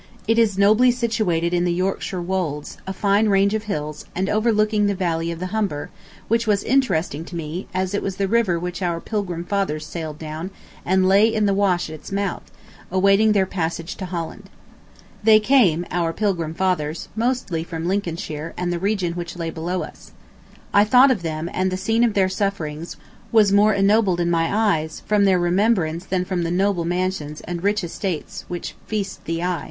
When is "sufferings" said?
22.27-22.97